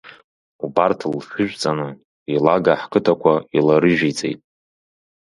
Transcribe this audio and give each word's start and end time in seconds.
Убарҭ 0.63 0.99
лҽыжәҵаны, 1.17 1.87
илага 2.33 2.73
ҳқыҭақуа 2.81 3.35
иларыжәиҵеит. 3.57 4.39